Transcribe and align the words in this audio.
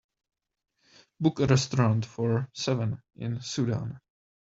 book 1.19 1.39
a 1.41 1.45
restaurant 1.45 2.03
for 2.07 2.49
seven 2.55 2.99
in 3.17 3.39
Sudan 3.39 3.99